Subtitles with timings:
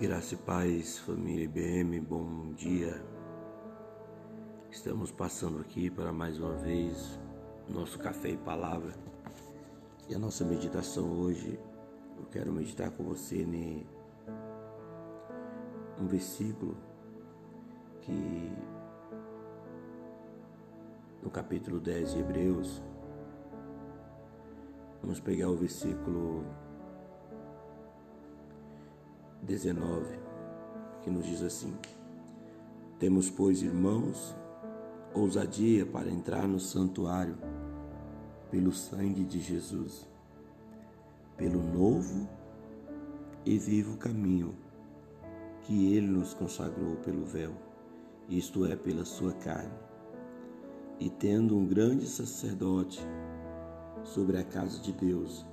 [0.00, 3.04] Graça e paz, família IBM, bom dia.
[4.70, 7.20] Estamos passando aqui para mais uma vez
[7.68, 8.94] nosso café e palavra.
[10.08, 11.60] E a nossa meditação hoje,
[12.16, 13.86] eu quero meditar com você em
[16.00, 16.78] um versículo
[18.00, 18.50] que
[21.22, 22.82] no capítulo 10 de Hebreus,
[25.02, 26.46] vamos pegar o versículo
[29.42, 30.18] 19,
[31.02, 31.74] que nos diz assim:
[32.98, 34.34] Temos, pois, irmãos,
[35.14, 37.36] ousadia para entrar no santuário
[38.50, 40.06] pelo sangue de Jesus,
[41.36, 42.28] pelo novo
[43.44, 44.54] e vivo caminho
[45.62, 47.52] que ele nos consagrou pelo véu,
[48.28, 49.72] isto é, pela sua carne.
[50.98, 53.00] E tendo um grande sacerdote
[54.04, 55.46] sobre a casa de Deus,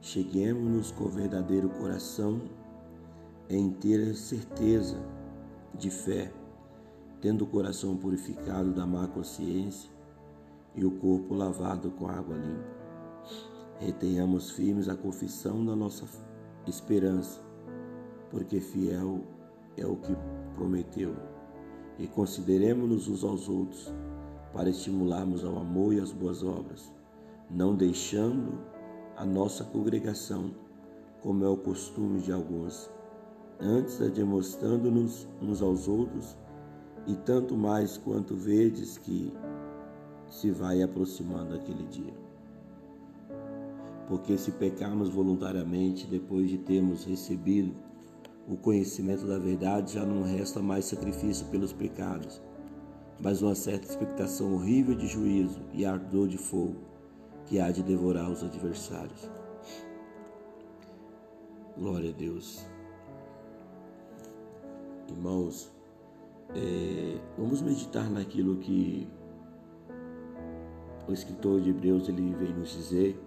[0.00, 2.40] cheguemos-nos com verdadeiro coração
[3.54, 4.96] em ter certeza
[5.74, 6.32] de fé,
[7.20, 9.90] tendo o coração purificado da má consciência
[10.74, 12.82] e o corpo lavado com água limpa.
[13.78, 16.06] Retenhamos firmes a confissão da nossa
[16.66, 17.42] esperança,
[18.30, 19.20] porque fiel
[19.76, 20.16] é o que
[20.54, 21.14] prometeu.
[21.98, 23.92] E consideremos-nos uns aos outros
[24.52, 26.90] para estimularmos ao amor e às boas obras,
[27.50, 28.60] não deixando
[29.16, 30.54] a nossa congregação,
[31.20, 32.90] como é o costume de alguns
[33.62, 36.36] antes demonstrando-nos uns aos outros,
[37.06, 39.32] e tanto mais quanto vedes que
[40.28, 42.14] se vai aproximando aquele dia.
[44.08, 47.74] Porque se pecarmos voluntariamente depois de termos recebido
[48.48, 52.40] o conhecimento da verdade, já não resta mais sacrifício pelos pecados,
[53.20, 56.76] mas uma certa expectação horrível de juízo e ardor de fogo
[57.46, 59.30] que há de devorar os adversários.
[61.76, 62.71] Glória a Deus.
[65.12, 65.70] Irmãos,
[66.54, 69.06] é, vamos meditar naquilo que
[71.06, 73.22] o escritor de Hebreus ele vem nos dizer.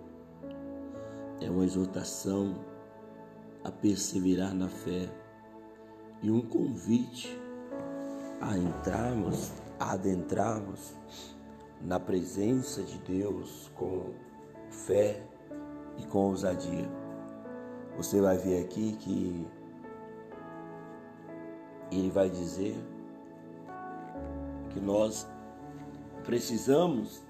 [1.40, 2.56] É uma exortação
[3.64, 5.08] a perseverar na fé
[6.24, 7.40] e um convite
[8.42, 10.96] a entrarmos, a adentrarmos
[11.82, 14.12] na presença de Deus com
[14.72, 15.24] fé
[16.00, 16.90] e com ousadia.
[17.96, 19.48] Você vai ver aqui que
[21.92, 22.76] ele vai dizer
[24.70, 25.28] que nós
[26.24, 27.22] precisamos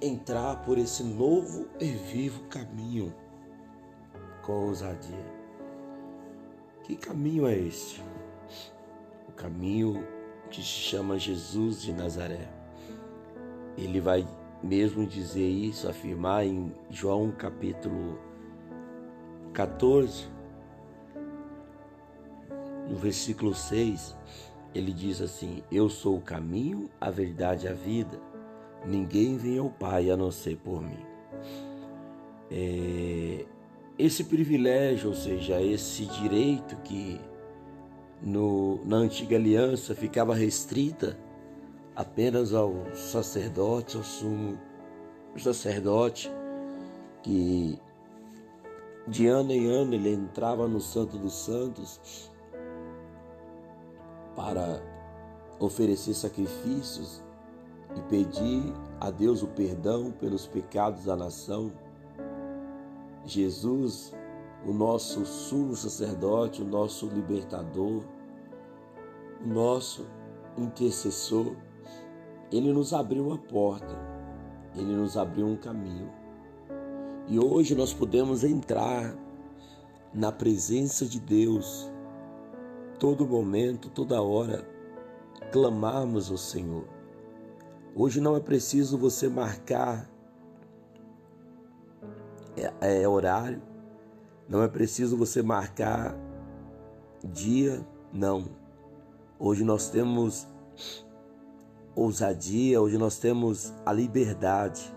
[0.00, 3.14] entrar por esse novo e vivo caminho
[4.42, 5.38] com ousadia.
[6.84, 8.02] Que caminho é este?
[9.28, 10.06] O caminho
[10.50, 12.48] que se chama Jesus de Nazaré.
[13.76, 14.26] Ele vai
[14.62, 18.18] mesmo dizer isso, afirmar em João capítulo
[19.52, 20.26] 14,
[22.88, 24.16] no versículo 6,
[24.74, 28.18] ele diz assim: Eu sou o caminho, a verdade e a vida.
[28.86, 31.04] Ninguém vem ao Pai a não ser por mim.
[32.50, 33.44] É,
[33.98, 37.20] esse privilégio, ou seja, esse direito que
[38.22, 41.18] no, na antiga aliança ficava restrita
[41.94, 44.58] apenas ao sacerdote, ao sumo
[45.36, 46.30] sacerdote,
[47.22, 47.78] que
[49.06, 52.30] de ano em ano ele entrava no Santo dos Santos
[54.38, 54.80] para
[55.58, 57.20] oferecer sacrifícios
[57.96, 61.72] e pedir a Deus o perdão pelos pecados da nação.
[63.26, 64.14] Jesus,
[64.64, 68.04] o nosso sumo sacerdote, o nosso libertador,
[69.44, 70.06] o nosso
[70.56, 71.56] intercessor,
[72.52, 73.98] ele nos abriu uma porta,
[74.76, 76.12] ele nos abriu um caminho.
[77.26, 79.16] E hoje nós podemos entrar
[80.14, 81.90] na presença de Deus
[82.98, 84.66] todo momento, toda hora,
[85.52, 86.84] clamarmos ao Senhor.
[87.94, 90.08] Hoje não é preciso você marcar
[92.56, 93.62] é, é, horário,
[94.48, 96.16] não é preciso você marcar
[97.24, 98.46] dia, não.
[99.38, 100.46] Hoje nós temos
[101.94, 104.94] ousadia, hoje nós temos a liberdade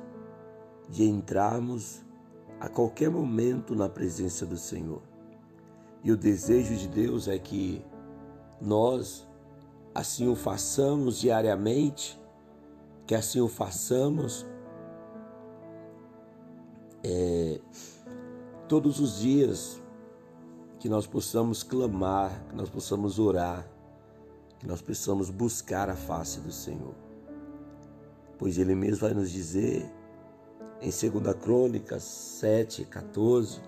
[0.90, 2.02] de entrarmos
[2.60, 5.02] a qualquer momento na presença do Senhor.
[6.04, 7.84] E o desejo de Deus é que
[8.62, 9.28] nós
[9.94, 12.20] assim o façamos diariamente,
[13.06, 14.46] que assim o façamos
[17.04, 17.60] é,
[18.68, 19.82] todos os dias,
[20.80, 23.68] que nós possamos clamar, que nós possamos orar,
[24.60, 26.96] que nós possamos buscar a face do Senhor.
[28.38, 29.92] Pois Ele mesmo vai nos dizer
[30.82, 33.62] em 2 Crônicas 7, 14,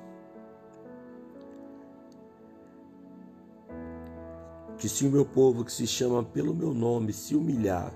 [4.77, 7.93] que se o meu povo que se chama pelo meu nome se humilhar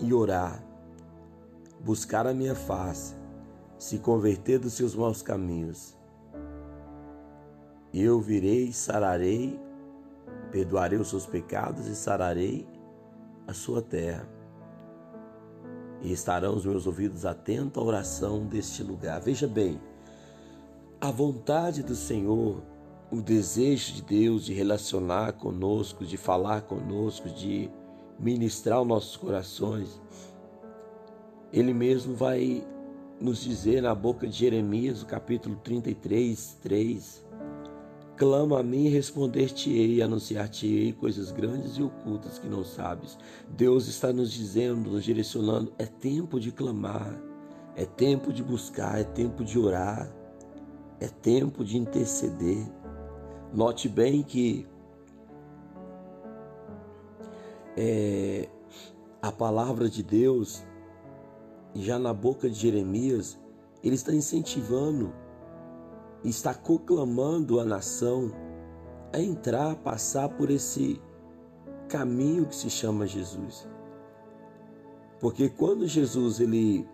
[0.00, 0.62] e orar,
[1.80, 3.14] buscar a minha face,
[3.78, 5.96] se converter dos seus maus caminhos,
[7.92, 9.58] eu virei, sararei,
[10.52, 12.68] perdoarei os seus pecados e sararei
[13.46, 14.28] a sua terra.
[16.02, 19.20] E estarão os meus ouvidos atentos à oração deste lugar.
[19.20, 19.80] Veja bem,
[21.00, 22.62] a vontade do Senhor,
[23.10, 27.70] o desejo de Deus de relacionar conosco, de falar conosco, de
[28.18, 30.00] ministrar os nossos corações,
[31.52, 32.64] Ele mesmo vai
[33.20, 37.30] nos dizer na boca de Jeremias, no capítulo 33, 3,
[38.20, 43.16] Clama a mim e responder-te-ei, anunciar-te-ei coisas grandes e ocultas que não sabes.
[43.48, 47.18] Deus está nos dizendo, nos direcionando: é tempo de clamar,
[47.74, 50.06] é tempo de buscar, é tempo de orar,
[51.00, 52.79] é tempo de interceder.
[53.52, 54.66] Note bem que
[57.76, 58.48] é,
[59.20, 60.64] a palavra de Deus,
[61.74, 63.38] já na boca de Jeremias,
[63.82, 65.12] ele está incentivando
[66.24, 68.30] está conclamando a nação
[69.12, 71.00] a entrar, passar por esse
[71.88, 73.66] caminho que se chama Jesus.
[75.18, 76.86] Porque quando Jesus ele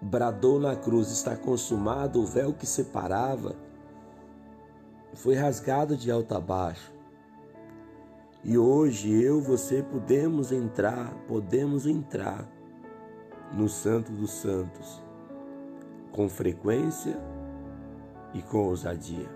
[0.00, 3.56] bradou na cruz, está consumado, o véu que separava
[5.16, 6.92] foi rasgado de alto a baixo.
[8.44, 12.46] E hoje eu, você podemos entrar, podemos entrar
[13.52, 15.02] no Santo dos Santos
[16.12, 17.18] com frequência
[18.34, 19.28] e com ousadia.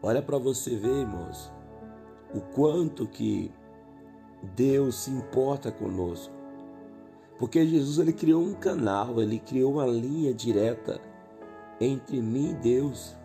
[0.00, 1.52] Olha para você ver, irmãos,
[2.32, 3.50] o quanto que
[4.54, 6.32] Deus se importa conosco.
[7.38, 11.00] Porque Jesus ele criou um canal, ele criou uma linha direta
[11.80, 13.16] entre mim e Deus,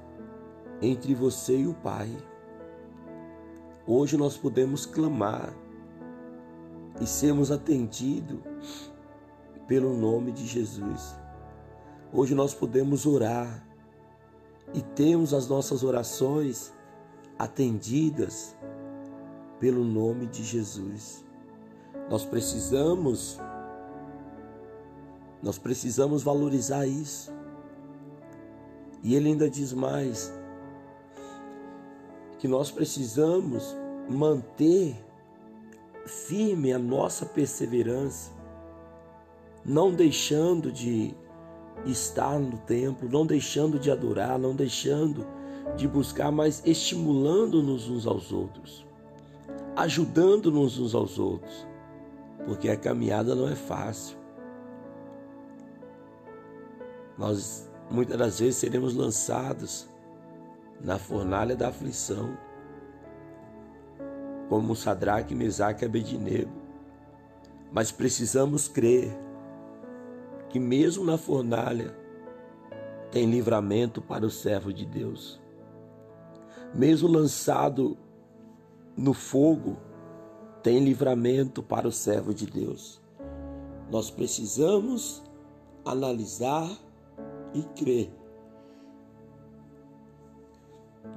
[0.82, 2.10] entre você e o Pai.
[3.86, 5.54] Hoje nós podemos clamar
[7.02, 8.92] e sermos atendidos
[9.68, 11.16] pelo nome de Jesus.
[12.14, 13.66] Hoje nós podemos orar
[14.74, 16.74] e temos as nossas orações
[17.38, 18.56] atendidas
[19.60, 21.26] pelo nome de Jesus.
[22.10, 23.40] Nós precisamos
[25.42, 27.34] nós precisamos valorizar isso.
[29.02, 30.34] E ele ainda diz mais
[32.40, 33.76] que nós precisamos
[34.10, 34.96] manter
[36.06, 38.32] firme a nossa perseverança,
[39.64, 41.14] não deixando de
[41.86, 45.28] estar no templo, não deixando de adorar, não deixando
[45.76, 48.86] de buscar, mas estimulando-nos uns aos outros,
[49.76, 51.68] ajudando-nos uns aos outros,
[52.46, 54.18] porque a caminhada não é fácil.
[57.18, 59.89] Nós muitas das vezes seremos lançados
[60.82, 62.38] na fornalha da aflição,
[64.48, 66.52] como Sadraque, Mesaque e Abednego,
[67.72, 69.16] mas precisamos crer
[70.50, 71.96] que mesmo na fornalha
[73.12, 75.40] tem livramento para o servo de Deus.
[76.74, 77.98] Mesmo lançado
[78.96, 79.78] no fogo,
[80.62, 83.02] tem livramento para o servo de Deus.
[83.90, 85.24] Nós precisamos
[85.86, 86.70] analisar
[87.54, 88.12] e crer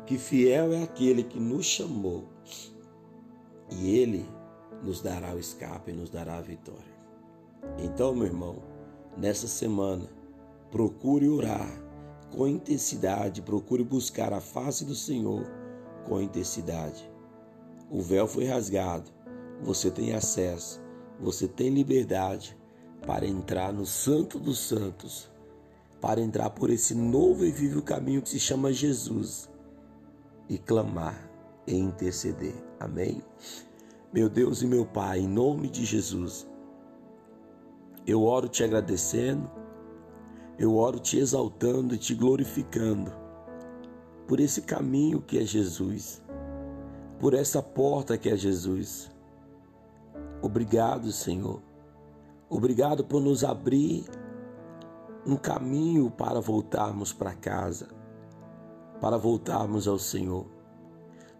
[0.06, 2.24] que fiel é aquele que nos chamou
[3.70, 4.28] e ele
[4.82, 6.92] nos dará o escape, nos dará a vitória.
[7.78, 8.56] Então, meu irmão,
[9.16, 10.08] nessa semana,
[10.70, 11.70] procure orar
[12.30, 15.44] com intensidade, procure buscar a face do Senhor
[16.04, 17.08] com intensidade.
[17.90, 19.10] O véu foi rasgado,
[19.62, 20.80] você tem acesso,
[21.20, 22.56] você tem liberdade
[23.06, 25.30] para entrar no Santo dos Santos,
[26.00, 29.51] para entrar por esse novo e vivo caminho que se chama Jesus
[30.48, 31.16] e clamar
[31.66, 32.54] e interceder.
[32.78, 33.22] Amém?
[34.12, 36.46] Meu Deus e meu Pai, em nome de Jesus,
[38.06, 39.50] eu oro te agradecendo,
[40.58, 43.12] eu oro te exaltando e te glorificando
[44.26, 46.22] por esse caminho que é Jesus,
[47.18, 49.10] por essa porta que é Jesus.
[50.42, 51.62] Obrigado, Senhor.
[52.50, 54.04] Obrigado por nos abrir
[55.26, 57.88] um caminho para voltarmos para casa,
[59.02, 60.46] para voltarmos ao Senhor.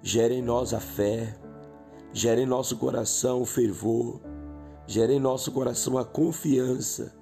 [0.02, 1.38] Gere em nós a fé,
[2.12, 4.20] gere em nosso coração o fervor,
[4.84, 7.14] gere em nosso coração a confiança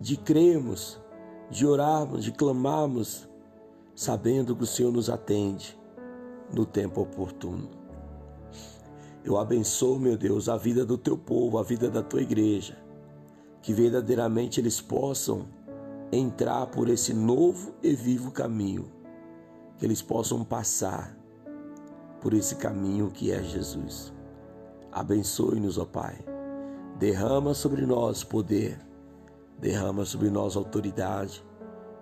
[0.00, 1.00] de crermos,
[1.48, 3.28] de orarmos, de clamarmos,
[3.94, 5.78] sabendo que o Senhor nos atende
[6.52, 7.70] no tempo oportuno.
[9.24, 12.76] Eu abençoo, meu Deus, a vida do teu povo, a vida da tua igreja,
[13.62, 15.46] que verdadeiramente eles possam
[16.10, 19.01] entrar por esse novo e vivo caminho,
[19.82, 21.12] que eles possam passar
[22.20, 24.12] por esse caminho que é Jesus.
[24.92, 26.24] Abençoe-nos, ó Pai.
[27.00, 28.78] Derrama sobre nós poder,
[29.58, 31.44] derrama sobre nós autoridade,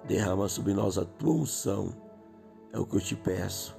[0.06, 1.96] derrama sobre nós a tua unção.
[2.70, 3.74] É o que eu te peço,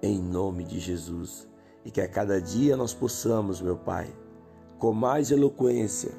[0.00, 1.46] em nome de Jesus.
[1.84, 4.08] E que a cada dia nós possamos, meu Pai,
[4.78, 6.12] com mais eloquência,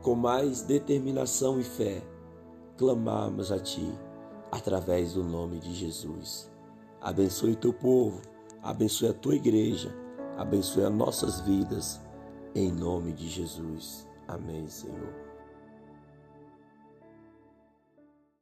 [0.00, 2.02] com mais determinação e fé,
[2.78, 3.86] clamarmos a Ti
[4.50, 6.53] através do nome de Jesus.
[7.04, 8.22] Abençoe teu povo,
[8.62, 9.94] abençoe a tua igreja,
[10.38, 12.00] abençoe as nossas vidas,
[12.54, 14.08] em nome de Jesus.
[14.26, 15.23] Amém, Senhor.